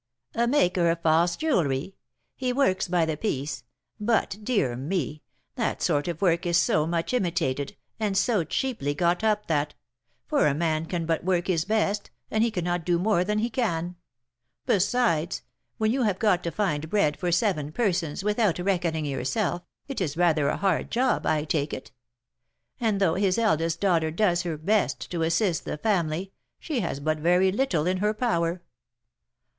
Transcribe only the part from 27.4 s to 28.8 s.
little in her power."